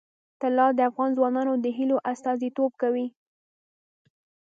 طلا 0.41 0.67
د 0.77 0.79
افغان 0.89 1.09
ځوانانو 1.17 1.53
د 1.63 1.65
هیلو 1.77 1.97
استازیتوب 2.11 2.71
کوي. 2.81 3.07